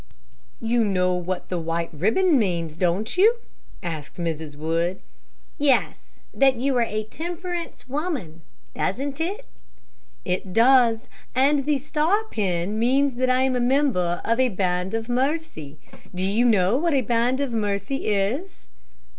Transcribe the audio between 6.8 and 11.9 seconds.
a temperance woman, doesn't it?" "It does; and the